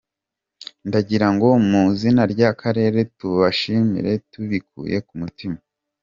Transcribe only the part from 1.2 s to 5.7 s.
ngo mu izina ry’Akarere tubashimire tubikuye ku mutima.